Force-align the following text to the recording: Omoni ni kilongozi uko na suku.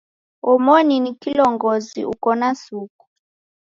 Omoni 0.51 0.95
ni 1.03 1.11
kilongozi 1.21 2.01
uko 2.13 2.29
na 2.39 2.49
suku. 2.63 3.05